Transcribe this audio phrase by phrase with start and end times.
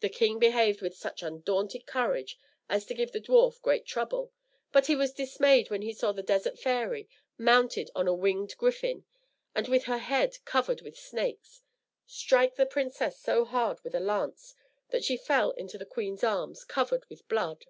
[0.00, 2.36] The king behaved with such undaunted courage,
[2.68, 4.32] as to give the dwarf great trouble;
[4.72, 9.04] but he was dismayed when he saw the Desert Fairy, mounted on a winged griffin,
[9.54, 11.62] and with her head covered with snakes,
[12.04, 14.56] strike the princess so hard with a lance,
[14.88, 17.66] that she fell into the queen's arms, covered with blood.